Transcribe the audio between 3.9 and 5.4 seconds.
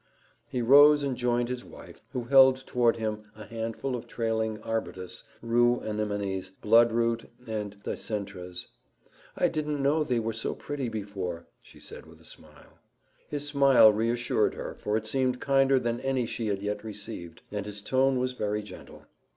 of trailing arbutus,